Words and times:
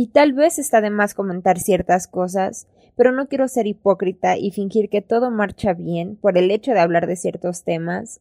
Y 0.00 0.10
tal 0.10 0.32
vez 0.32 0.60
está 0.60 0.80
de 0.80 0.90
más 0.90 1.12
comentar 1.12 1.58
ciertas 1.58 2.06
cosas, 2.06 2.68
pero 2.94 3.10
no 3.10 3.26
quiero 3.26 3.48
ser 3.48 3.66
hipócrita 3.66 4.36
y 4.38 4.52
fingir 4.52 4.90
que 4.90 5.02
todo 5.02 5.32
marcha 5.32 5.74
bien 5.74 6.14
por 6.14 6.38
el 6.38 6.52
hecho 6.52 6.70
de 6.70 6.78
hablar 6.78 7.08
de 7.08 7.16
ciertos 7.16 7.64
temas. 7.64 8.20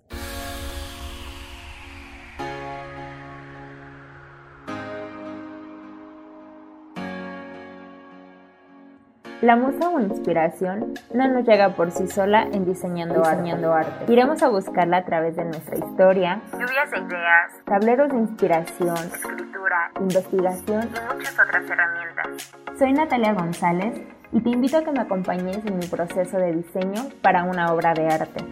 La 9.47 9.55
musa 9.55 9.87
o 9.87 10.01
inspiración 10.01 10.93
no 11.13 11.25
nos 11.29 11.47
llega 11.47 11.69
por 11.69 11.91
sí 11.91 12.05
sola 12.07 12.49
en 12.51 12.65
diseñando, 12.65 13.21
diseñando 13.21 13.71
arte. 13.71 14.11
Iremos 14.11 14.43
a 14.43 14.49
buscarla 14.49 14.97
a 14.97 15.05
través 15.05 15.37
de 15.37 15.45
nuestra 15.45 15.77
historia, 15.77 16.41
lluvias 16.51 16.91
de 16.91 16.97
ideas, 16.97 17.53
tableros 17.63 18.09
de 18.09 18.17
inspiración, 18.17 18.97
escritura, 18.97 19.91
investigación. 20.01 20.89
Y 20.89 21.15
muchas 21.15 21.39
otras 21.39 21.63
herramientas. 21.63 22.53
Soy 22.77 22.91
Natalia 22.91 23.31
González 23.35 24.01
y 24.33 24.41
te 24.41 24.49
invito 24.49 24.79
a 24.79 24.83
que 24.83 24.91
me 24.91 24.99
acompañes 24.99 25.65
en 25.65 25.79
mi 25.79 25.85
proceso 25.85 26.37
de 26.39 26.51
diseño 26.51 27.03
para 27.21 27.45
una 27.45 27.71
obra 27.71 27.93
de 27.93 28.05
arte. 28.05 28.43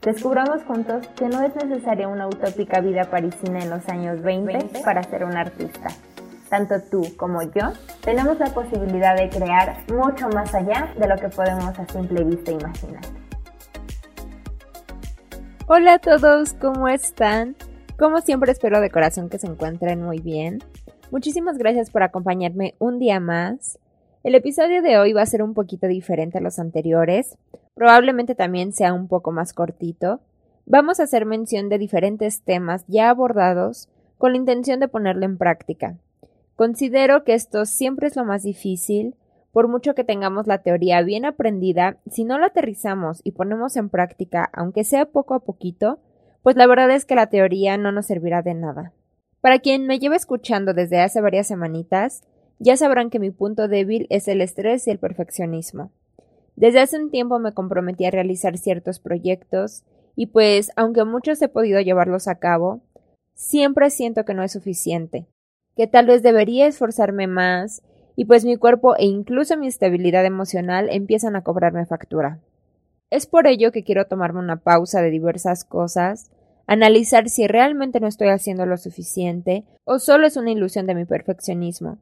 Descubramos 0.00 0.62
juntos 0.62 1.06
que 1.18 1.28
no 1.28 1.42
es 1.42 1.54
necesaria 1.54 2.08
una 2.08 2.26
utópica 2.26 2.80
vida 2.80 3.04
parisina 3.10 3.58
en 3.58 3.68
los 3.68 3.86
años 3.90 4.22
20 4.22 4.80
para 4.86 5.02
ser 5.02 5.22
un 5.24 5.36
artista 5.36 5.90
tanto 6.50 6.82
tú 6.90 7.02
como 7.16 7.42
yo, 7.42 7.72
tenemos 8.02 8.38
la 8.38 8.52
posibilidad 8.52 9.16
de 9.16 9.30
crear 9.30 9.76
mucho 9.88 10.28
más 10.28 10.54
allá 10.54 10.92
de 10.98 11.08
lo 11.08 11.16
que 11.16 11.28
podemos 11.28 11.78
a 11.78 11.86
simple 11.86 12.24
vista 12.24 12.50
imaginar. 12.50 13.02
Hola 15.66 15.94
a 15.94 15.98
todos, 16.00 16.52
¿cómo 16.54 16.88
están? 16.88 17.54
Como 17.96 18.20
siempre 18.20 18.50
espero 18.50 18.80
de 18.80 18.90
corazón 18.90 19.28
que 19.28 19.38
se 19.38 19.46
encuentren 19.46 20.02
muy 20.02 20.18
bien. 20.18 20.58
Muchísimas 21.12 21.56
gracias 21.56 21.90
por 21.90 22.02
acompañarme 22.02 22.74
un 22.78 22.98
día 22.98 23.20
más. 23.20 23.78
El 24.24 24.34
episodio 24.34 24.82
de 24.82 24.98
hoy 24.98 25.12
va 25.12 25.22
a 25.22 25.26
ser 25.26 25.42
un 25.42 25.54
poquito 25.54 25.86
diferente 25.86 26.38
a 26.38 26.40
los 26.40 26.58
anteriores, 26.58 27.38
probablemente 27.74 28.34
también 28.34 28.72
sea 28.72 28.92
un 28.92 29.06
poco 29.06 29.30
más 29.30 29.52
cortito. 29.52 30.20
Vamos 30.66 30.98
a 30.98 31.04
hacer 31.04 31.24
mención 31.24 31.68
de 31.68 31.78
diferentes 31.78 32.42
temas 32.42 32.84
ya 32.88 33.08
abordados 33.08 33.88
con 34.18 34.32
la 34.32 34.38
intención 34.38 34.80
de 34.80 34.88
ponerlo 34.88 35.24
en 35.24 35.38
práctica. 35.38 35.96
Considero 36.60 37.24
que 37.24 37.32
esto 37.32 37.64
siempre 37.64 38.06
es 38.06 38.16
lo 38.16 38.26
más 38.26 38.42
difícil, 38.42 39.16
por 39.50 39.66
mucho 39.66 39.94
que 39.94 40.04
tengamos 40.04 40.46
la 40.46 40.58
teoría 40.58 41.00
bien 41.00 41.24
aprendida, 41.24 41.96
si 42.10 42.22
no 42.24 42.38
la 42.38 42.48
aterrizamos 42.48 43.22
y 43.24 43.32
ponemos 43.32 43.78
en 43.78 43.88
práctica, 43.88 44.50
aunque 44.52 44.84
sea 44.84 45.06
poco 45.06 45.32
a 45.32 45.40
poquito, 45.40 46.00
pues 46.42 46.56
la 46.56 46.66
verdad 46.66 46.90
es 46.90 47.06
que 47.06 47.14
la 47.14 47.28
teoría 47.28 47.78
no 47.78 47.92
nos 47.92 48.08
servirá 48.08 48.42
de 48.42 48.52
nada. 48.52 48.92
Para 49.40 49.60
quien 49.60 49.86
me 49.86 49.98
lleva 49.98 50.16
escuchando 50.16 50.74
desde 50.74 51.00
hace 51.00 51.22
varias 51.22 51.46
semanitas, 51.46 52.24
ya 52.58 52.76
sabrán 52.76 53.08
que 53.08 53.20
mi 53.20 53.30
punto 53.30 53.66
débil 53.66 54.06
es 54.10 54.28
el 54.28 54.42
estrés 54.42 54.86
y 54.86 54.90
el 54.90 54.98
perfeccionismo. 54.98 55.92
Desde 56.56 56.80
hace 56.80 57.02
un 57.02 57.10
tiempo 57.10 57.38
me 57.38 57.54
comprometí 57.54 58.04
a 58.04 58.10
realizar 58.10 58.58
ciertos 58.58 59.00
proyectos 59.00 59.84
y 60.14 60.26
pues, 60.26 60.72
aunque 60.76 61.06
muchos 61.06 61.40
he 61.40 61.48
podido 61.48 61.80
llevarlos 61.80 62.28
a 62.28 62.34
cabo, 62.34 62.82
siempre 63.32 63.88
siento 63.88 64.26
que 64.26 64.34
no 64.34 64.42
es 64.42 64.52
suficiente, 64.52 65.26
que 65.80 65.86
tal 65.86 66.04
vez 66.04 66.22
debería 66.22 66.66
esforzarme 66.66 67.26
más 67.26 67.80
y 68.14 68.26
pues 68.26 68.44
mi 68.44 68.58
cuerpo 68.58 68.96
e 68.98 69.06
incluso 69.06 69.56
mi 69.56 69.66
estabilidad 69.66 70.26
emocional 70.26 70.90
empiezan 70.90 71.36
a 71.36 71.42
cobrarme 71.42 71.86
factura. 71.86 72.38
Es 73.08 73.24
por 73.24 73.46
ello 73.46 73.72
que 73.72 73.82
quiero 73.82 74.04
tomarme 74.04 74.40
una 74.40 74.56
pausa 74.56 75.00
de 75.00 75.08
diversas 75.08 75.64
cosas, 75.64 76.30
analizar 76.66 77.30
si 77.30 77.46
realmente 77.46 77.98
no 77.98 78.08
estoy 78.08 78.28
haciendo 78.28 78.66
lo 78.66 78.76
suficiente 78.76 79.64
o 79.84 79.98
solo 79.98 80.26
es 80.26 80.36
una 80.36 80.50
ilusión 80.50 80.86
de 80.86 80.94
mi 80.94 81.06
perfeccionismo. 81.06 81.96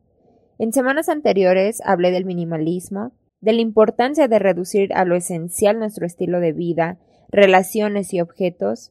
En 0.58 0.72
semanas 0.72 1.08
anteriores 1.08 1.80
hablé 1.84 2.10
del 2.10 2.24
minimalismo, 2.24 3.12
de 3.40 3.52
la 3.52 3.60
importancia 3.60 4.26
de 4.26 4.40
reducir 4.40 4.92
a 4.92 5.04
lo 5.04 5.14
esencial 5.14 5.78
nuestro 5.78 6.04
estilo 6.04 6.40
de 6.40 6.50
vida, 6.50 6.98
relaciones 7.28 8.12
y 8.12 8.20
objetos. 8.20 8.90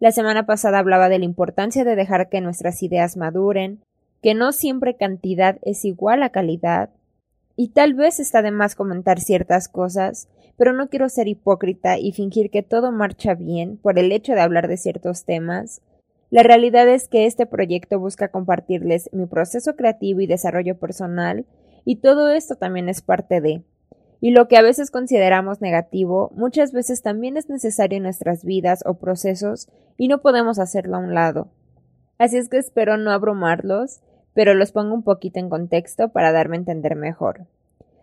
La 0.00 0.10
semana 0.10 0.44
pasada 0.44 0.80
hablaba 0.80 1.08
de 1.08 1.20
la 1.20 1.24
importancia 1.24 1.84
de 1.84 1.94
dejar 1.94 2.28
que 2.28 2.40
nuestras 2.40 2.82
ideas 2.82 3.16
maduren, 3.16 3.84
que 4.22 4.34
no 4.34 4.52
siempre 4.52 4.96
cantidad 4.96 5.58
es 5.62 5.84
igual 5.84 6.22
a 6.22 6.30
calidad, 6.30 6.90
y 7.56 7.70
tal 7.70 7.94
vez 7.94 8.20
está 8.20 8.42
de 8.42 8.52
más 8.52 8.74
comentar 8.74 9.20
ciertas 9.20 9.68
cosas, 9.68 10.28
pero 10.56 10.72
no 10.72 10.88
quiero 10.88 11.08
ser 11.08 11.28
hipócrita 11.28 11.98
y 11.98 12.12
fingir 12.12 12.50
que 12.50 12.62
todo 12.62 12.92
marcha 12.92 13.34
bien 13.34 13.78
por 13.78 13.98
el 13.98 14.12
hecho 14.12 14.32
de 14.34 14.40
hablar 14.40 14.68
de 14.68 14.76
ciertos 14.76 15.24
temas. 15.24 15.80
La 16.30 16.42
realidad 16.42 16.88
es 16.88 17.08
que 17.08 17.26
este 17.26 17.46
proyecto 17.46 17.98
busca 17.98 18.28
compartirles 18.28 19.08
mi 19.12 19.26
proceso 19.26 19.76
creativo 19.76 20.20
y 20.20 20.26
desarrollo 20.26 20.78
personal, 20.78 21.46
y 21.84 21.96
todo 21.96 22.30
esto 22.30 22.56
también 22.56 22.88
es 22.88 23.02
parte 23.02 23.40
de. 23.40 23.62
Y 24.20 24.32
lo 24.32 24.48
que 24.48 24.56
a 24.56 24.62
veces 24.62 24.90
consideramos 24.90 25.60
negativo, 25.60 26.30
muchas 26.34 26.72
veces 26.72 27.02
también 27.02 27.36
es 27.36 27.48
necesario 27.48 27.96
en 27.96 28.02
nuestras 28.02 28.44
vidas 28.44 28.82
o 28.84 28.94
procesos, 28.94 29.68
y 29.96 30.08
no 30.08 30.20
podemos 30.20 30.58
hacerlo 30.58 30.96
a 30.96 31.00
un 31.00 31.14
lado. 31.14 31.48
Así 32.18 32.36
es 32.36 32.48
que 32.48 32.58
espero 32.58 32.96
no 32.98 33.12
abrumarlos 33.12 34.00
pero 34.38 34.54
los 34.54 34.70
pongo 34.70 34.94
un 34.94 35.02
poquito 35.02 35.40
en 35.40 35.48
contexto 35.48 36.10
para 36.10 36.30
darme 36.30 36.54
a 36.54 36.60
entender 36.60 36.94
mejor. 36.94 37.48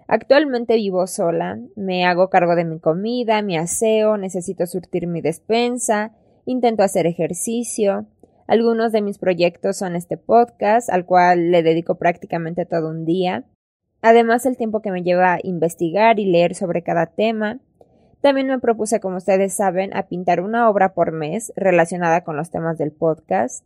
Actualmente 0.06 0.75
vivo 0.75 1.07
sola, 1.07 1.59
me 1.78 2.06
hago 2.06 2.29
cargo 2.29 2.57
de 2.57 2.66
mi 2.66 2.78
comida, 2.78 3.41
mi 3.41 3.56
aseo, 3.56 4.18
necesito 4.18 4.68
surtir 4.68 5.07
mi 5.07 5.22
despensa, 5.22 6.12
intento 6.44 6.84
hacer 6.84 7.07
ejercicio. 7.07 8.06
Algunos 8.47 8.91
de 8.91 9.01
mis 9.01 9.18
proyectos 9.18 9.78
son 9.78 9.96
este 9.96 10.18
podcast, 10.18 10.90
al 10.90 11.06
cual 11.06 11.51
le 11.51 11.63
dedico 11.63 11.96
prácticamente 11.96 12.66
todo 12.66 12.90
un 12.90 13.06
día. 13.06 13.46
Además, 14.02 14.46
el 14.46 14.57
tiempo 14.57 14.81
que 14.81 14.91
me 14.91 15.03
lleva 15.03 15.35
a 15.35 15.40
investigar 15.41 16.19
y 16.19 16.25
leer 16.25 16.53
sobre 16.53 16.84
cada 16.84 17.06
tema. 17.06 17.59
También 18.19 18.47
me 18.47 18.59
propuse, 18.59 19.00
como 19.00 19.16
ustedes 19.16 19.53
saben, 19.53 19.96
a 19.96 20.09
pintar 20.09 20.41
una 20.41 20.69
obra 20.69 20.96
por 20.96 21.13
mes 21.13 21.53
relacionada 21.56 22.25
con 22.25 22.35
los 22.35 22.52
temas 22.52 22.78
del 22.78 22.91
podcast. 22.91 23.66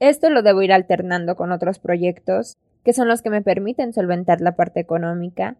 Esto 0.00 0.30
lo 0.30 0.42
debo 0.42 0.62
ir 0.62 0.72
alternando 0.72 1.36
con 1.36 1.52
otros 1.52 1.78
proyectos, 1.78 2.56
que 2.84 2.92
son 2.92 3.08
los 3.08 3.22
que 3.22 3.30
me 3.30 3.42
permiten 3.42 3.92
solventar 3.92 4.40
la 4.40 4.54
parte 4.56 4.80
económica, 4.80 5.56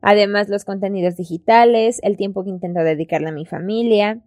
además 0.00 0.48
los 0.48 0.64
contenidos 0.64 1.16
digitales, 1.16 2.00
el 2.02 2.16
tiempo 2.16 2.44
que 2.44 2.50
intento 2.50 2.80
dedicarle 2.80 3.28
a 3.28 3.32
mi 3.32 3.46
familia, 3.46 4.20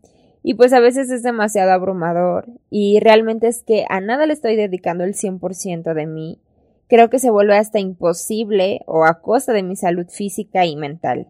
y 0.43 0.53
pues 0.53 0.73
a 0.73 0.79
veces 0.79 1.09
es 1.09 1.23
demasiado 1.23 1.71
abrumador, 1.71 2.47
y 2.69 2.99
realmente 2.99 3.47
es 3.47 3.63
que 3.63 3.85
a 3.89 3.99
nada 3.99 4.25
le 4.27 4.33
estoy 4.33 4.55
dedicando 4.55 5.03
el 5.03 5.13
100% 5.13 5.93
de 5.93 6.05
mí, 6.05 6.41
creo 6.87 7.09
que 7.09 7.19
se 7.19 7.31
vuelve 7.31 7.57
hasta 7.57 7.79
imposible 7.79 8.81
o 8.85 9.05
a 9.05 9.21
costa 9.21 9.53
de 9.53 9.63
mi 9.63 9.75
salud 9.75 10.07
física 10.07 10.65
y 10.65 10.75
mental. 10.75 11.27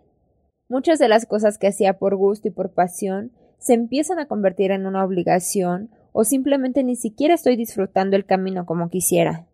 Muchas 0.70 1.00
de 1.00 1.08
las 1.08 1.26
cosas 1.26 1.58
que 1.58 1.68
hacía 1.68 1.98
por 1.98 2.16
gusto 2.16 2.50
y 2.50 2.52
por 2.52 2.74
pasión 2.74 3.32
se 3.58 3.74
empiezan 3.74 4.20
a 4.20 4.28
convertir 4.28 4.72
en 4.72 4.86
una 4.86 5.04
obligación 5.04 5.90
o 6.20 6.24
simplemente 6.24 6.84
ni 6.84 6.96
siquiera 6.96 7.36
estoy 7.36 7.56
disfrutando 7.56 8.16
el 8.16 8.26
camino 8.26 8.66
como 8.66 8.90
quisiera. 8.90 9.46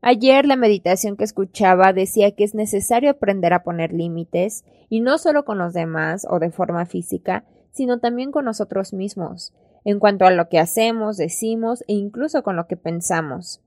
Ayer 0.00 0.44
la 0.44 0.56
meditación 0.56 1.16
que 1.16 1.22
escuchaba 1.22 1.92
decía 1.92 2.32
que 2.32 2.42
es 2.42 2.52
necesario 2.52 3.10
aprender 3.10 3.52
a 3.52 3.62
poner 3.62 3.92
límites, 3.92 4.64
y 4.88 5.02
no 5.02 5.18
solo 5.18 5.44
con 5.44 5.58
los 5.58 5.72
demás 5.72 6.26
o 6.28 6.40
de 6.40 6.50
forma 6.50 6.84
física, 6.84 7.44
sino 7.70 8.00
también 8.00 8.32
con 8.32 8.44
nosotros 8.44 8.92
mismos, 8.92 9.54
en 9.84 10.00
cuanto 10.00 10.24
a 10.24 10.32
lo 10.32 10.48
que 10.48 10.58
hacemos, 10.58 11.16
decimos 11.16 11.82
e 11.86 11.92
incluso 11.92 12.42
con 12.42 12.56
lo 12.56 12.66
que 12.66 12.76
pensamos. 12.76 13.60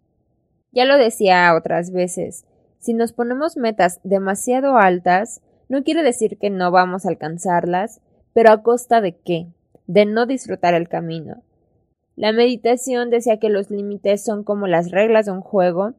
Ya 0.73 0.83
lo 0.83 0.97
decía 0.97 1.55
otras 1.55 1.91
veces, 1.93 2.43
si 2.77 2.93
nos 2.93 3.13
ponemos 3.13 3.55
metas 3.55 4.01
demasiado 4.03 4.75
altas, 4.75 5.41
no 5.69 5.85
quiere 5.85 6.03
decir 6.03 6.37
que 6.39 6.49
no 6.49 6.71
vamos 6.71 7.05
a 7.05 7.09
alcanzarlas, 7.09 8.01
pero 8.33 8.51
a 8.51 8.63
costa 8.63 8.99
de 8.99 9.15
qué? 9.15 9.47
De 9.87 10.05
no 10.05 10.25
disfrutar 10.25 10.73
el 10.73 10.89
camino, 10.89 11.41
la 12.15 12.31
meditación 12.31 13.09
decía 13.09 13.39
que 13.39 13.49
los 13.49 13.71
límites 13.71 14.23
son 14.23 14.43
como 14.43 14.67
las 14.67 14.91
reglas 14.91 15.25
de 15.25 15.31
un 15.31 15.41
juego, 15.41 15.93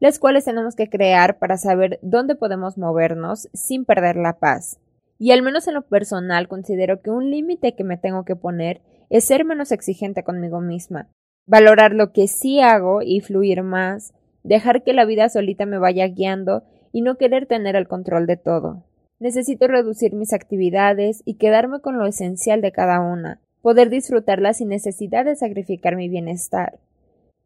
las 0.00 0.18
cuales 0.18 0.44
tenemos 0.44 0.76
que 0.76 0.88
crear 0.88 1.38
para 1.38 1.56
saber 1.56 1.98
dónde 2.02 2.36
podemos 2.36 2.78
movernos 2.78 3.48
sin 3.52 3.84
perder 3.84 4.16
la 4.16 4.38
paz. 4.38 4.80
Y 5.18 5.32
al 5.32 5.42
menos 5.42 5.66
en 5.68 5.74
lo 5.74 5.82
personal 5.82 6.48
considero 6.48 7.02
que 7.02 7.10
un 7.10 7.30
límite 7.30 7.74
que 7.74 7.84
me 7.84 7.96
tengo 7.96 8.24
que 8.24 8.36
poner 8.36 8.80
es 9.10 9.24
ser 9.24 9.44
menos 9.44 9.72
exigente 9.72 10.22
conmigo 10.22 10.60
misma, 10.60 11.08
valorar 11.46 11.92
lo 11.92 12.12
que 12.12 12.28
sí 12.28 12.60
hago 12.60 13.02
y 13.02 13.20
fluir 13.20 13.62
más, 13.62 14.14
dejar 14.44 14.84
que 14.84 14.92
la 14.92 15.04
vida 15.04 15.28
solita 15.28 15.66
me 15.66 15.78
vaya 15.78 16.06
guiando 16.06 16.62
y 16.92 17.02
no 17.02 17.16
querer 17.16 17.46
tener 17.46 17.74
el 17.76 17.88
control 17.88 18.26
de 18.26 18.36
todo. 18.36 18.84
Necesito 19.18 19.66
reducir 19.66 20.14
mis 20.14 20.32
actividades 20.32 21.22
y 21.24 21.34
quedarme 21.34 21.80
con 21.80 21.98
lo 21.98 22.06
esencial 22.06 22.60
de 22.60 22.70
cada 22.70 23.00
una, 23.00 23.40
poder 23.68 23.90
disfrutarla 23.90 24.54
sin 24.54 24.70
necesidad 24.70 25.26
de 25.26 25.36
sacrificar 25.36 25.94
mi 25.94 26.08
bienestar. 26.08 26.78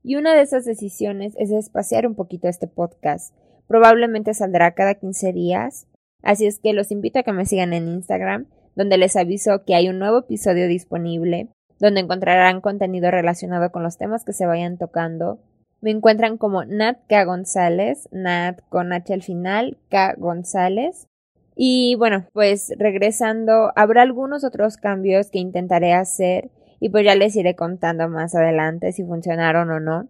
Y 0.05 0.15
una 0.15 0.37
de 0.37 0.43
esas 0.43 0.65
decisiones 0.65 1.35
es 1.37 1.51
espaciar 1.51 2.07
un 2.07 2.15
poquito 2.15 2.47
este 2.47 2.69
podcast. 2.69 3.35
Probablemente 3.67 4.33
saldrá 4.33 4.71
cada 4.71 4.95
15 4.95 5.33
días, 5.33 5.89
así 6.23 6.47
es 6.47 6.61
que 6.61 6.75
los 6.75 6.93
invito 6.93 7.19
a 7.19 7.23
que 7.25 7.33
me 7.33 7.45
sigan 7.45 7.73
en 7.73 7.89
Instagram, 7.89 8.47
donde 8.77 8.99
les 8.99 9.17
aviso 9.17 9.65
que 9.65 9.75
hay 9.75 9.89
un 9.89 9.99
nuevo 9.99 10.19
episodio 10.19 10.69
disponible, 10.69 11.49
donde 11.81 12.03
encontrarán 12.03 12.61
contenido 12.61 13.11
relacionado 13.11 13.73
con 13.73 13.83
los 13.83 13.99
temas 13.99 14.25
que 14.25 14.33
se 14.33 14.47
vayan 14.47 14.79
tocando. 14.79 15.41
Me 15.81 15.91
encuentran 15.91 16.39
como 16.39 16.65
Nat 16.65 16.99
K. 17.09 17.25
González, 17.25 18.09
Nat 18.13 18.61
con 18.69 18.93
H 18.93 19.13
al 19.13 19.25
final, 19.25 19.77
K. 19.89 20.15
González. 20.19 21.09
Y 21.55 21.95
bueno, 21.97 22.27
pues 22.33 22.73
regresando, 22.79 23.73
habrá 23.77 24.03
algunos 24.03 24.45
otros 24.45 24.77
cambios 24.77 25.31
que 25.31 25.39
intentaré 25.39 25.93
hacer 25.93 26.51
y 26.81 26.89
pues 26.89 27.05
ya 27.05 27.15
les 27.15 27.37
iré 27.37 27.55
contando 27.55 28.09
más 28.09 28.35
adelante 28.35 28.93
si 28.93 29.05
funcionaron 29.05 29.71
o 29.71 29.81
no. 29.81 30.09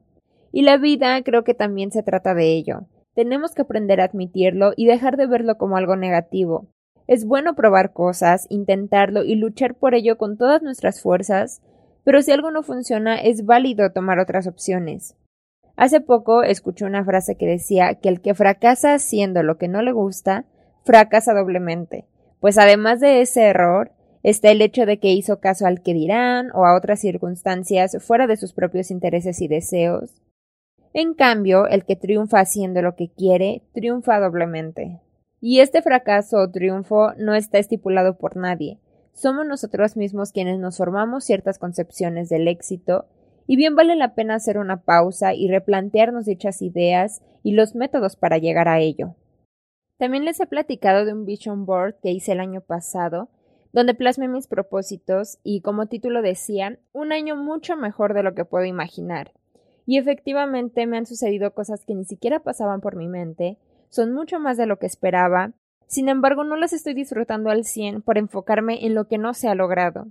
Y 0.52 0.62
la 0.62 0.76
vida 0.76 1.20
creo 1.22 1.44
que 1.44 1.54
también 1.54 1.90
se 1.90 2.02
trata 2.02 2.34
de 2.34 2.52
ello. 2.52 2.86
Tenemos 3.14 3.54
que 3.54 3.62
aprender 3.62 4.00
a 4.00 4.04
admitirlo 4.04 4.72
y 4.76 4.86
dejar 4.86 5.16
de 5.16 5.26
verlo 5.26 5.58
como 5.58 5.76
algo 5.76 5.96
negativo. 5.96 6.68
Es 7.06 7.26
bueno 7.26 7.54
probar 7.54 7.92
cosas, 7.92 8.46
intentarlo 8.48 9.24
y 9.24 9.34
luchar 9.34 9.74
por 9.74 9.94
ello 9.94 10.16
con 10.16 10.38
todas 10.38 10.62
nuestras 10.62 11.02
fuerzas, 11.02 11.60
pero 12.04 12.22
si 12.22 12.32
algo 12.32 12.50
no 12.50 12.62
funciona 12.62 13.16
es 13.20 13.44
válido 13.44 13.90
tomar 13.92 14.18
otras 14.18 14.46
opciones. 14.46 15.16
Hace 15.76 16.00
poco 16.00 16.42
escuché 16.42 16.84
una 16.84 17.04
frase 17.04 17.36
que 17.36 17.46
decía 17.46 17.96
que 17.96 18.08
el 18.08 18.20
que 18.20 18.34
fracasa 18.34 18.94
haciendo 18.94 19.42
lo 19.42 19.58
que 19.58 19.68
no 19.68 19.82
le 19.82 19.92
gusta, 19.92 20.44
fracasa 20.84 21.34
doblemente, 21.34 22.06
pues 22.40 22.58
además 22.58 23.00
de 23.00 23.20
ese 23.20 23.43
error, 23.43 23.93
está 24.23 24.50
el 24.50 24.62
hecho 24.62 24.87
de 24.87 24.99
que 24.99 25.12
hizo 25.12 25.40
caso 25.40 25.67
al 25.67 25.82
que 25.82 25.94
dirán 25.94 26.50
o 26.55 26.64
a 26.64 26.76
otras 26.76 27.00
circunstancias 27.00 27.96
fuera 28.00 28.26
de 28.26 28.37
sus 28.37 28.52
propios 28.52 28.90
intereses 28.90 29.40
y 29.40 29.49
deseos. 29.49 30.23
En 30.94 31.14
cambio, 31.14 31.67
el 31.69 31.84
que 31.84 31.96
triunfa 31.96 32.40
haciendo 32.40 32.82
lo 32.82 32.96
que 32.96 33.11
quiere, 33.11 33.62
triunfa 33.73 34.20
doblemente. 34.20 35.00
Y 35.40 35.61
este 35.61 35.82
fracaso 35.82 36.38
o 36.38 36.50
triunfo 36.50 37.12
no 37.17 37.35
está 37.35 37.58
estipulado 37.58 38.19
por 38.19 38.37
nadie. 38.37 38.78
Somos 39.12 39.46
nosotros 39.46 39.96
mismos 39.96 40.32
quienes 40.32 40.58
nos 40.58 40.76
formamos 40.76 41.25
ciertas 41.25 41.58
concepciones 41.58 42.28
del 42.28 42.46
éxito, 42.46 43.06
y 43.46 43.56
bien 43.56 43.75
vale 43.75 43.96
la 43.96 44.14
pena 44.14 44.37
hacer 44.37 44.58
una 44.58 44.82
pausa 44.82 45.35
y 45.35 45.49
replantearnos 45.49 46.26
dichas 46.26 46.62
ideas 46.62 47.23
y 47.43 47.52
los 47.52 47.75
métodos 47.75 48.17
para 48.17 48.38
llegar 48.38 48.69
a 48.69 48.78
ello. 48.78 49.17
También 50.02 50.25
les 50.25 50.40
he 50.40 50.49
platicado 50.49 51.04
de 51.04 51.12
un 51.12 51.25
vision 51.25 51.64
board 51.64 51.94
que 52.02 52.10
hice 52.10 52.32
el 52.32 52.40
año 52.40 52.60
pasado, 52.60 53.28
donde 53.72 53.94
plasmé 53.94 54.26
mis 54.26 54.49
propósitos 54.49 55.38
y, 55.44 55.60
como 55.60 55.87
título 55.87 56.22
decía, 56.22 56.76
un 56.90 57.12
año 57.12 57.37
mucho 57.37 57.76
mejor 57.76 58.12
de 58.12 58.25
lo 58.25 58.34
que 58.34 58.44
puedo 58.44 58.64
imaginar. 58.64 59.31
Y 59.87 59.99
efectivamente 59.99 60.88
me 60.88 60.96
han 60.96 61.06
sucedido 61.06 61.54
cosas 61.54 61.84
que 61.84 61.94
ni 61.94 62.04
siquiera 62.04 62.40
pasaban 62.40 62.81
por 62.81 62.96
mi 62.96 63.06
mente, 63.06 63.58
son 63.90 64.12
mucho 64.12 64.40
más 64.40 64.56
de 64.56 64.66
lo 64.66 64.81
que 64.81 64.87
esperaba, 64.87 65.52
sin 65.87 66.08
embargo 66.08 66.43
no 66.43 66.56
las 66.56 66.72
estoy 66.72 66.94
disfrutando 66.94 67.50
al 67.50 67.62
cien 67.62 68.02
por 68.02 68.19
enfocarme 68.19 68.84
en 68.84 68.96
lo 68.96 69.06
que 69.06 69.19
no 69.19 69.34
se 69.34 69.46
ha 69.46 69.54
logrado. 69.54 70.08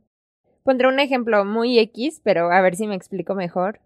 Pondré 0.63 0.87
un 0.87 1.01
ejemplo 1.01 1.43
muy 1.43 1.77
X, 1.79 2.21
pero 2.23 2.49
a 2.49 2.61
ver 2.61 2.77
si 2.77 2.87
me 2.87 2.95
explico 2.95 3.35
mejor. 3.35 3.81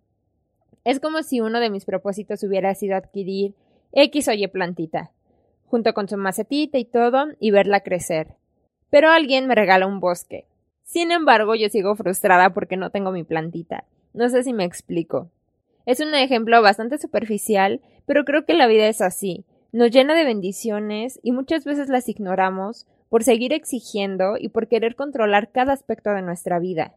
Es 0.83 0.99
como 0.99 1.23
si 1.23 1.41
uno 1.41 1.59
de 1.59 1.71
mis 1.71 1.85
propósitos 1.85 2.43
hubiera 2.43 2.75
sido 2.75 2.95
adquirir 2.95 3.55
X 3.91 4.27
o 4.27 4.33
Y 4.33 4.45
plantita 4.49 5.14
junto 5.75 5.93
con 5.93 6.07
su 6.07 6.15
macetita 6.15 6.77
y 6.77 6.85
todo, 6.85 7.25
y 7.37 7.51
verla 7.51 7.81
crecer. 7.81 8.27
Pero 8.89 9.09
alguien 9.09 9.45
me 9.45 9.55
regala 9.55 9.87
un 9.87 9.99
bosque. 9.99 10.45
Sin 10.85 11.11
embargo, 11.11 11.53
yo 11.53 11.67
sigo 11.67 11.97
frustrada 11.97 12.53
porque 12.53 12.77
no 12.77 12.91
tengo 12.91 13.11
mi 13.11 13.25
plantita. 13.25 13.83
No 14.13 14.29
sé 14.29 14.43
si 14.43 14.53
me 14.53 14.63
explico. 14.63 15.29
Es 15.85 15.99
un 15.99 16.15
ejemplo 16.15 16.61
bastante 16.61 16.97
superficial, 16.97 17.81
pero 18.05 18.23
creo 18.23 18.45
que 18.45 18.53
la 18.53 18.67
vida 18.67 18.87
es 18.87 19.01
así. 19.01 19.43
Nos 19.73 19.91
llena 19.91 20.15
de 20.15 20.23
bendiciones 20.23 21.19
y 21.23 21.33
muchas 21.33 21.65
veces 21.65 21.89
las 21.89 22.07
ignoramos 22.07 22.87
por 23.09 23.25
seguir 23.25 23.51
exigiendo 23.51 24.35
y 24.39 24.47
por 24.47 24.69
querer 24.69 24.95
controlar 24.95 25.51
cada 25.51 25.73
aspecto 25.73 26.11
de 26.11 26.21
nuestra 26.21 26.57
vida. 26.57 26.95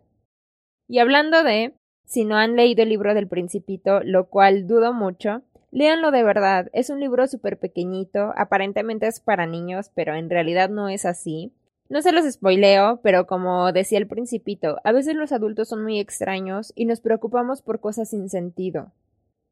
Y 0.87 1.01
hablando 1.01 1.43
de, 1.43 1.75
si 2.05 2.25
no 2.25 2.37
han 2.37 2.55
leído 2.55 2.85
el 2.85 2.91
libro 2.91 3.13
del 3.15 3.27
Principito, 3.27 4.05
lo 4.05 4.29
cual 4.29 4.69
dudo 4.69 4.93
mucho, 4.93 5.43
Léanlo 5.71 6.11
de 6.11 6.23
verdad, 6.23 6.71
es 6.73 6.89
un 6.89 7.01
libro 7.01 7.27
súper 7.27 7.59
pequeñito, 7.59 8.33
aparentemente 8.37 9.07
es 9.07 9.21
para 9.21 9.47
niños, 9.47 9.91
pero 9.95 10.15
en 10.15 10.31
realidad 10.31 10.71
no 10.71 10.89
es 10.89 11.05
así. 11.05 11.53
No 11.91 12.03
se 12.03 12.13
los 12.13 12.31
spoileo, 12.31 13.01
pero 13.03 13.27
como 13.27 13.73
decía 13.73 13.99
el 13.99 14.07
principito, 14.07 14.79
a 14.85 14.93
veces 14.93 15.15
los 15.15 15.33
adultos 15.33 15.69
son 15.69 15.83
muy 15.83 15.99
extraños 15.99 16.73
y 16.75 16.85
nos 16.85 17.01
preocupamos 17.01 17.63
por 17.63 17.81
cosas 17.81 18.11
sin 18.11 18.29
sentido. 18.29 18.93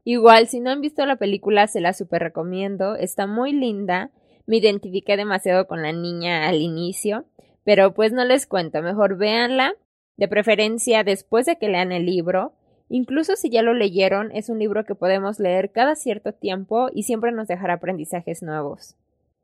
Igual, 0.05 0.47
si 0.47 0.61
no 0.61 0.71
han 0.71 0.81
visto 0.81 1.05
la 1.05 1.17
película, 1.17 1.67
se 1.67 1.81
la 1.81 1.93
super 1.93 2.23
recomiendo, 2.23 2.95
está 2.95 3.27
muy 3.27 3.53
linda, 3.53 4.11
me 4.47 4.59
identifiqué 4.59 5.17
demasiado 5.17 5.67
con 5.67 5.83
la 5.83 5.93
niña 5.93 6.47
al 6.49 6.57
inicio, 6.57 7.25
pero 7.65 7.93
pues 7.93 8.13
no 8.13 8.25
les 8.25 8.47
cuento, 8.47 8.81
mejor 8.83 9.17
véanla, 9.17 9.75
de 10.17 10.29
preferencia 10.29 11.05
después 11.05 11.47
de 11.47 11.57
que 11.57 11.69
lean 11.69 11.91
el 11.91 12.07
libro, 12.07 12.53
Incluso 12.89 13.35
si 13.35 13.51
ya 13.51 13.63
lo 13.63 13.75
leyeron, 13.75 14.31
es 14.33 14.49
un 14.49 14.59
libro 14.61 14.85
que 14.85 14.95
podemos 14.95 15.41
leer 15.41 15.73
cada 15.73 15.97
cierto 15.97 16.33
tiempo 16.33 16.89
y 16.93 17.03
siempre 17.03 17.33
nos 17.33 17.49
dejará 17.49 17.75
aprendizajes 17.75 18.43
nuevos. 18.43 18.95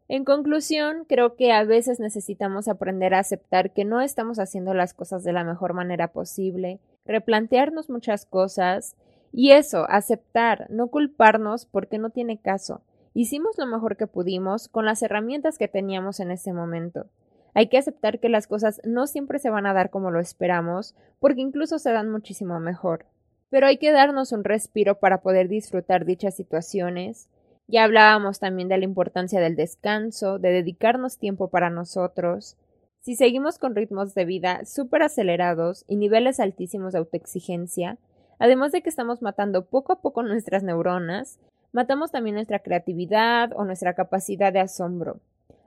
En 0.09 0.25
conclusión, 0.25 1.05
creo 1.09 1.35
que 1.35 1.53
a 1.53 1.65
veces 1.65 1.99
necesitamos 1.99 2.69
aprender 2.69 3.15
a 3.15 3.19
aceptar 3.19 3.73
que 3.73 3.85
no 3.85 4.00
estamos 4.00 4.39
haciendo 4.39 4.75
las 4.75 4.94
cosas 4.94 5.25
de 5.25 5.33
la 5.33 5.43
mejor 5.43 5.73
manera 5.73 6.09
posible, 6.09 6.81
replantearnos 7.05 7.91
muchas 7.91 8.27
cosas 8.27 8.94
y 9.33 9.53
eso, 9.53 9.87
aceptar, 9.88 10.67
no 10.71 10.88
culparnos 10.88 11.67
porque 11.67 11.99
no 11.99 12.11
tiene 12.11 12.38
caso. 12.38 12.83
Hicimos 13.15 13.59
lo 13.59 13.67
mejor 13.67 13.97
que 13.97 14.06
pudimos 14.06 14.69
con 14.69 14.85
las 14.85 15.03
herramientas 15.03 15.59
que 15.59 15.69
teníamos 15.69 16.21
en 16.21 16.31
ese 16.31 16.53
momento. 16.53 17.06
Hay 17.55 17.69
que 17.69 17.79
aceptar 17.79 18.21
que 18.21 18.29
las 18.29 18.47
cosas 18.47 18.81
no 18.85 19.06
siempre 19.06 19.38
se 19.38 19.50
van 19.50 19.67
a 19.67 19.75
dar 19.75 19.91
como 19.91 20.11
lo 20.11 20.21
esperamos, 20.21 20.95
porque 21.19 21.41
incluso 21.41 21.79
se 21.79 21.93
dan 21.93 22.11
muchísimo 22.11 22.61
mejor 22.61 23.06
pero 23.52 23.66
hay 23.66 23.76
que 23.76 23.93
darnos 23.93 24.32
un 24.32 24.44
respiro 24.44 24.99
para 24.99 25.20
poder 25.20 25.46
disfrutar 25.46 26.06
dichas 26.06 26.34
situaciones. 26.34 27.28
Ya 27.69 27.84
hablábamos 27.84 28.40
también 28.40 28.70
de 28.70 28.78
la 28.78 28.87
importancia 28.87 29.43
del 29.43 29.56
descanso, 29.56 30.38
de 30.38 30.52
dedicarnos 30.52 31.19
tiempo 31.19 31.49
para 31.49 31.69
nosotros. 31.69 32.56
Si 33.02 33.14
seguimos 33.14 33.58
con 33.58 33.76
ritmos 33.76 34.14
de 34.14 34.25
vida 34.25 34.64
súper 34.64 35.02
acelerados 35.02 35.84
y 35.87 35.96
niveles 35.96 36.40
altísimos 36.40 36.94
de 36.94 37.00
autoexigencia, 37.00 37.99
además 38.38 38.72
de 38.72 38.81
que 38.81 38.88
estamos 38.88 39.20
matando 39.20 39.66
poco 39.66 39.93
a 39.93 40.00
poco 40.00 40.22
nuestras 40.22 40.62
neuronas, 40.62 41.38
matamos 41.72 42.10
también 42.10 42.37
nuestra 42.37 42.60
creatividad 42.60 43.52
o 43.54 43.66
nuestra 43.66 43.93
capacidad 43.93 44.50
de 44.50 44.60
asombro. 44.60 45.20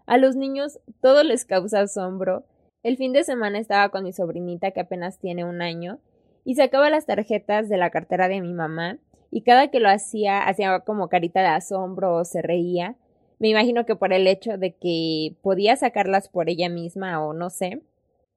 A 0.07 0.17
los 0.17 0.35
niños 0.35 0.79
todo 1.01 1.23
les 1.23 1.45
causa 1.45 1.81
asombro. 1.81 2.45
El 2.81 2.97
fin 2.97 3.13
de 3.13 3.23
semana 3.23 3.59
estaba 3.59 3.89
con 3.89 4.05
mi 4.05 4.11
sobrinita 4.11 4.71
que 4.71 4.79
apenas 4.79 5.19
tiene 5.19 5.45
un 5.45 5.61
año 5.61 5.99
y 6.45 6.55
sacaba 6.55 6.89
las 6.89 7.05
tarjetas 7.05 7.67
de 7.67 7.77
la 7.77 7.89
cartera 7.89 8.29
de 8.29 8.39
mi 8.39 8.53
mamá 8.53 8.99
y 9.31 9.41
cada 9.41 9.69
que 9.69 9.81
lo 9.81 9.89
hacía 9.89 10.47
hacía 10.47 10.79
como 10.81 11.09
carita 11.09 11.41
de 11.41 11.47
asombro 11.47 12.15
o 12.15 12.23
se 12.23 12.41
reía. 12.41 12.95
Me 13.39 13.49
imagino 13.49 13.85
que 13.85 13.97
por 13.97 14.13
el 14.13 14.27
hecho 14.27 14.57
de 14.57 14.73
que 14.73 15.35
podía 15.41 15.75
sacarlas 15.75 16.29
por 16.29 16.49
ella 16.49 16.69
misma 16.69 17.21
o 17.21 17.33
no 17.33 17.49
sé. 17.49 17.81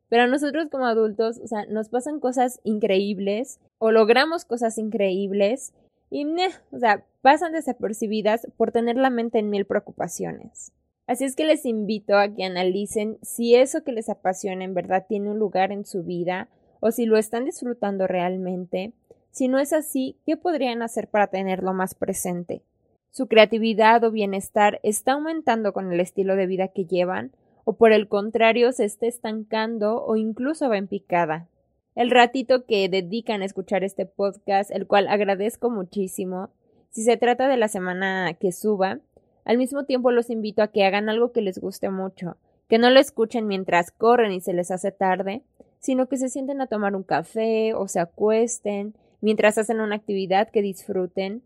Pero 0.09 0.23
a 0.23 0.27
nosotros 0.27 0.69
como 0.71 0.87
adultos, 0.87 1.39
o 1.39 1.47
sea, 1.47 1.67
nos 1.67 1.91
pasan 1.91 2.19
cosas 2.19 2.61
increíbles 2.65 3.61
o 3.79 3.93
logramos 3.93 4.45
cosas 4.45 4.79
increíbles 4.79 5.75
y, 6.11 6.27
o 6.73 6.79
sea, 6.79 7.05
pasan 7.21 7.53
desapercibidas 7.53 8.49
por 8.57 8.73
tener 8.73 8.97
la 8.97 9.11
mente 9.11 9.39
en 9.39 9.51
mil 9.51 9.67
preocupaciones. 9.67 10.73
Así 11.07 11.25
es 11.25 11.37
que 11.37 11.45
les 11.45 11.65
invito 11.67 12.17
a 12.17 12.29
que 12.29 12.45
analicen 12.45 13.19
si 13.23 13.55
eso 13.55 13.85
que 13.85 13.93
les 13.93 14.09
apasiona 14.09 14.65
en 14.65 14.75
verdad 14.75 15.07
tiene 15.09 15.31
un 15.31 15.39
lugar 15.39 15.73
en 15.73 15.85
su 15.85 16.03
vida 16.03 16.49
o 16.81 16.91
si 16.91 17.07
lo 17.07 17.17
están 17.17 17.45
disfrutando 17.45 18.07
realmente. 18.07 18.93
Si 19.31 19.49
no 19.49 19.59
es 19.59 19.73
así, 19.73 20.17
¿qué 20.27 20.37
podrían 20.37 20.83
hacer 20.83 21.09
para 21.09 21.29
tenerlo 21.29 21.73
más 21.75 21.95
presente? 21.95 22.63
¿Su 23.11 23.27
creatividad 23.27 24.05
o 24.05 24.11
bienestar 24.11 24.81
está 24.83 25.13
aumentando 25.13 25.73
con 25.73 25.93
el 25.93 26.01
estilo 26.01 26.37
de 26.37 26.47
vida 26.47 26.69
que 26.69 26.85
llevan? 26.85 27.33
¿O 27.65 27.75
por 27.75 27.93
el 27.93 28.09
contrario 28.09 28.73
se 28.73 28.85
está 28.85 29.07
estancando 29.07 30.05
o 30.05 30.17
incluso 30.17 30.69
va 30.69 30.79
en 30.79 30.89
picada? 30.89 31.49
El 31.95 32.11
ratito 32.11 32.65
que 32.65 32.89
dedican 32.89 33.43
a 33.43 33.45
escuchar 33.45 33.83
este 33.83 34.07
podcast, 34.07 34.71
el 34.71 34.87
cual 34.87 35.09
agradezco 35.09 35.69
muchísimo, 35.69 36.51
si 36.91 37.03
se 37.03 37.17
trata 37.17 37.49
de 37.49 37.57
la 37.57 37.69
semana 37.69 38.35
que 38.35 38.53
suba, 38.53 39.01
al 39.45 39.59
mismo 39.59 39.85
tiempo 39.85 40.11
los 40.11 40.31
invito 40.31 40.63
a 40.63 40.69
que 40.69 40.85
hagan 40.85 41.09
algo 41.09 41.33
que 41.33 41.43
les 41.43 41.59
guste 41.59 41.91
mucho, 41.91 42.37
que 42.69 42.79
no 42.79 42.91
lo 42.91 43.01
escuchen 43.01 43.47
mientras 43.47 43.91
corren 43.91 44.33
y 44.33 44.41
se 44.41 44.53
les 44.53 44.71
hace 44.71 44.93
tarde, 44.93 45.43
sino 45.81 46.09
que 46.09 46.17
se 46.17 46.29
sienten 46.29 46.61
a 46.61 46.67
tomar 46.67 46.95
un 46.95 47.03
café 47.03 47.75
o 47.75 47.89
se 47.89 48.01
acuesten 48.01 48.95
mientras 49.21 49.59
hacen 49.59 49.81
una 49.81 49.97
actividad 49.97 50.49
que 50.51 50.63
disfruten. 50.63 51.43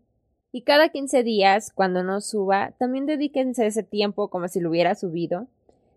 Y 0.51 0.61
cada 0.61 0.89
15 0.89 1.23
días, 1.23 1.71
cuando 1.73 2.03
no 2.03 2.21
suba, 2.21 2.73
también 2.77 3.05
dedíquense 3.05 3.65
ese 3.65 3.83
tiempo 3.83 4.29
como 4.29 4.47
si 4.47 4.59
lo 4.59 4.69
hubiera 4.69 4.95
subido. 4.95 5.47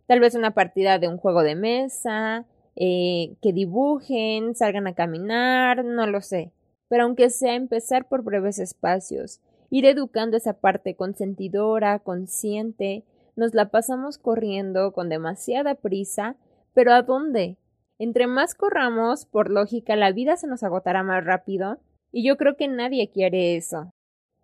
Tal 0.07 0.21
vez 0.21 0.35
una 0.35 0.53
partida 0.53 0.99
de 0.99 1.09
un 1.09 1.19
juego 1.19 1.43
de 1.43 1.57
mesa, 1.57 2.47
eh, 2.77 3.35
que 3.43 3.53
dibujen, 3.53 4.55
salgan 4.55 4.87
a 4.87 4.95
caminar, 4.95 5.85
no 5.85 6.07
lo 6.07 6.21
sé. 6.21 6.53
Pero 6.89 7.05
aunque 7.05 7.31
sea 7.31 7.55
empezar 7.55 8.07
por 8.09 8.23
breves 8.23 8.59
espacios, 8.59 9.41
ir 9.71 9.85
educando 9.87 10.37
esa 10.37 10.55
parte 10.55 10.95
consentidora, 10.95 11.99
consciente, 11.99 13.05
nos 13.35 13.55
la 13.55 13.71
pasamos 13.71 14.19
corriendo 14.19 14.93
con 14.93 15.09
demasiada 15.09 15.75
prisa, 15.75 16.37
pero 16.73 16.93
¿a 16.93 17.03
dónde? 17.03 17.57
Entre 17.99 18.27
más 18.27 18.55
corramos, 18.55 19.25
por 19.25 19.51
lógica, 19.51 19.97
la 19.97 20.13
vida 20.13 20.37
se 20.37 20.47
nos 20.47 20.63
agotará 20.63 21.03
más 21.03 21.25
rápido, 21.25 21.79
y 22.13 22.27
yo 22.27 22.37
creo 22.37 22.57
que 22.57 22.69
nadie 22.69 23.11
quiere 23.11 23.57
eso. 23.57 23.91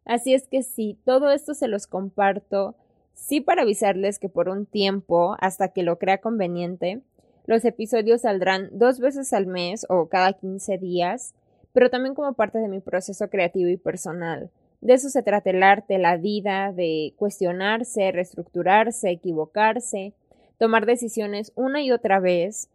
Así 0.04 0.34
es 0.34 0.48
que 0.48 0.62
sí, 0.62 0.98
todo 1.04 1.30
esto 1.30 1.54
se 1.54 1.68
los 1.68 1.86
comparto, 1.86 2.76
sí 3.14 3.40
para 3.40 3.62
avisarles 3.62 4.18
que 4.18 4.28
por 4.28 4.48
un 4.48 4.66
tiempo, 4.66 5.36
hasta 5.38 5.68
que 5.68 5.82
lo 5.82 5.98
crea 5.98 6.18
conveniente, 6.18 7.02
los 7.46 7.64
episodios 7.64 8.22
saldrán 8.22 8.70
dos 8.72 9.00
veces 9.00 9.32
al 9.32 9.46
mes 9.46 9.84
o 9.88 10.08
cada 10.08 10.32
15 10.32 10.78
días, 10.78 11.34
pero 11.72 11.90
también 11.90 12.14
como 12.14 12.34
parte 12.34 12.58
de 12.58 12.68
mi 12.68 12.80
proceso 12.80 13.28
creativo 13.28 13.68
y 13.68 13.76
personal. 13.76 14.50
De 14.80 14.94
eso 14.94 15.10
se 15.10 15.22
trata 15.22 15.50
el 15.50 15.62
arte, 15.62 15.98
la 15.98 16.16
vida, 16.16 16.72
de 16.72 17.14
cuestionarse, 17.16 18.10
reestructurarse, 18.12 19.10
equivocarse, 19.10 20.14
tomar 20.58 20.86
decisiones 20.86 21.52
una 21.54 21.82
y 21.82 21.92
otra 21.92 22.18
vez, 22.18 22.68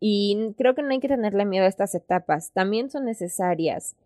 y 0.00 0.54
creo 0.56 0.74
que 0.74 0.82
no 0.82 0.90
hay 0.90 1.00
que 1.00 1.08
tenerle 1.08 1.44
miedo 1.44 1.66
a 1.66 1.68
estas 1.68 1.94
etapas, 1.94 2.52
también 2.52 2.90
son 2.90 3.04
necesarias. 3.04 3.96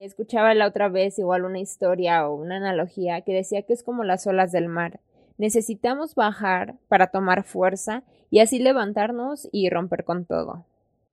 Escuchaba 0.00 0.54
la 0.54 0.66
otra 0.66 0.88
vez 0.88 1.18
igual 1.18 1.44
una 1.44 1.58
historia 1.58 2.26
o 2.26 2.34
una 2.34 2.56
analogía 2.56 3.20
que 3.20 3.32
decía 3.32 3.62
que 3.62 3.74
es 3.74 3.82
como 3.82 4.02
las 4.02 4.26
olas 4.26 4.50
del 4.52 4.68
mar. 4.68 5.00
Necesitamos 5.38 6.14
bajar 6.14 6.76
para 6.88 7.08
tomar 7.08 7.44
fuerza 7.44 8.02
y 8.30 8.40
así 8.40 8.58
levantarnos 8.58 9.48
y 9.52 9.68
romper 9.70 10.04
con 10.04 10.24
todo. 10.24 10.64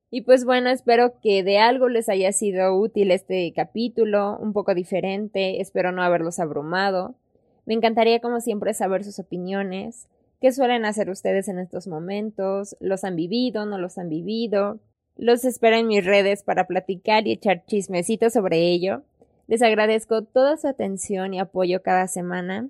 Y 0.09 0.21
pues 0.21 0.45
bueno, 0.45 0.69
espero 0.69 1.19
que 1.21 1.43
de 1.43 1.59
algo 1.59 1.89
les 1.89 2.07
haya 2.07 2.31
sido 2.31 2.77
útil 2.77 3.11
este 3.11 3.51
capítulo, 3.53 4.37
un 4.37 4.53
poco 4.53 4.75
diferente, 4.75 5.59
espero 5.59 5.91
no 5.91 6.03
haberlos 6.03 6.39
abrumado. 6.39 7.15
Me 7.65 7.73
encantaría 7.73 8.19
como 8.19 8.39
siempre 8.39 8.73
saber 8.73 9.03
sus 9.03 9.17
opiniones, 9.19 10.07
qué 10.43 10.51
suelen 10.51 10.83
hacer 10.83 11.09
ustedes 11.09 11.47
en 11.47 11.57
estos 11.57 11.87
momentos, 11.87 12.75
los 12.81 13.05
han 13.05 13.15
vivido, 13.15 13.65
no 13.65 13.77
los 13.77 13.97
han 13.97 14.09
vivido, 14.09 14.81
los 15.15 15.45
espero 15.45 15.77
en 15.77 15.87
mis 15.87 16.03
redes 16.03 16.43
para 16.43 16.67
platicar 16.67 17.25
y 17.25 17.31
echar 17.31 17.63
chismecitos 17.65 18.33
sobre 18.33 18.59
ello. 18.59 19.03
Les 19.47 19.61
agradezco 19.61 20.25
toda 20.25 20.57
su 20.57 20.67
atención 20.67 21.33
y 21.33 21.39
apoyo 21.39 21.81
cada 21.81 22.09
semana. 22.09 22.67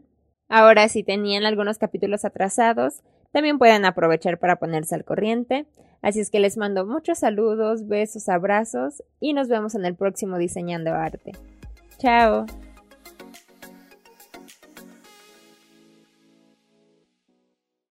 Ahora, 0.50 0.88
si 0.88 1.02
tenían 1.02 1.46
algunos 1.46 1.80
capítulos 1.80 2.26
atrasados, 2.26 3.02
también 3.32 3.58
pueden 3.58 3.86
aprovechar 3.86 4.38
para 4.38 4.58
ponerse 4.58 4.94
al 4.94 5.04
corriente. 5.04 5.66
Así 6.04 6.20
es 6.20 6.30
que 6.30 6.40
les 6.40 6.58
mando 6.58 6.86
muchos 6.86 7.18
saludos, 7.18 7.88
besos, 7.88 8.30
abrazos 8.30 9.02
y 9.20 9.34
nos 9.34 9.48
vemos 9.48 9.74
en 9.74 9.86
el 9.86 9.96
próximo 9.96 10.38
Diseñando 10.38 10.94
Arte. 10.94 11.32
Chao. 11.98 12.46